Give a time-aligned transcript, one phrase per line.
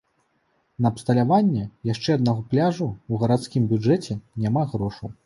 [0.85, 5.09] На абсталяванне яшчэ аднаго пляжу ў гарадскім бюджэце няма грошаў.